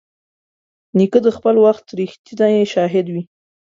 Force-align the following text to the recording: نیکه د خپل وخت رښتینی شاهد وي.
نیکه 0.97 1.19
د 1.25 1.27
خپل 1.37 1.55
وخت 1.65 1.85
رښتینی 1.99 2.63
شاهد 2.73 3.05
وي. 3.13 3.23